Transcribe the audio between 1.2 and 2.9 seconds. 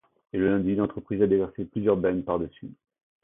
a déversé plusieurs bennes par-dessus.